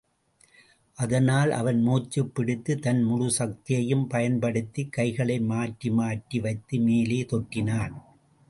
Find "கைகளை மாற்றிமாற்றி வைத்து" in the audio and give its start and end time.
4.93-6.79